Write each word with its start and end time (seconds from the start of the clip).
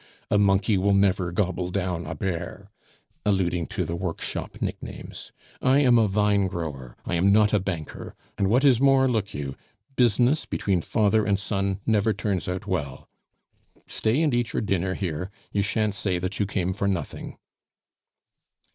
A 0.31 0.39
monkey 0.39 0.79
will 0.79 0.95
never 0.95 1.31
gobble 1.31 1.69
down 1.69 2.07
a 2.07 2.15
bear" 2.15 2.71
(alluding 3.23 3.67
to 3.67 3.85
the 3.85 3.95
workshop 3.95 4.57
nicknames); 4.59 5.31
"I 5.61 5.77
am 5.81 5.99
a 5.99 6.07
vinegrower, 6.07 6.97
I 7.05 7.13
am 7.13 7.31
not 7.31 7.53
a 7.53 7.59
banker. 7.59 8.15
And 8.35 8.47
what 8.47 8.65
is 8.65 8.81
more, 8.81 9.07
look 9.07 9.35
you, 9.35 9.55
business 9.95 10.47
between 10.47 10.81
father 10.81 11.23
and 11.23 11.37
son 11.37 11.81
never 11.85 12.13
turns 12.13 12.49
out 12.49 12.65
well. 12.65 13.07
Stay 13.85 14.23
and 14.23 14.33
eat 14.33 14.53
your 14.53 14.63
dinner 14.63 14.95
here; 14.95 15.29
you 15.51 15.61
shan't 15.61 15.93
say 15.93 16.17
that 16.17 16.39
you 16.39 16.47
came 16.47 16.73
for 16.73 16.87
nothing." 16.87 17.37